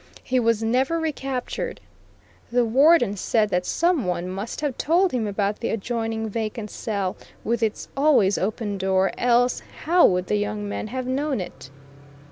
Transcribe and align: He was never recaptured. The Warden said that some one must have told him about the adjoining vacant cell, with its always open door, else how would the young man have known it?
He 0.23 0.39
was 0.39 0.63
never 0.63 0.99
recaptured. 0.99 1.79
The 2.51 2.65
Warden 2.65 3.17
said 3.17 3.49
that 3.49 3.67
some 3.67 4.05
one 4.05 4.27
must 4.29 4.61
have 4.61 4.75
told 4.75 5.11
him 5.11 5.27
about 5.27 5.59
the 5.59 5.69
adjoining 5.69 6.27
vacant 6.27 6.71
cell, 6.71 7.15
with 7.43 7.61
its 7.61 7.87
always 7.95 8.39
open 8.39 8.79
door, 8.79 9.11
else 9.15 9.61
how 9.83 10.07
would 10.07 10.25
the 10.25 10.37
young 10.37 10.67
man 10.67 10.87
have 10.87 11.05
known 11.05 11.39
it? 11.39 11.69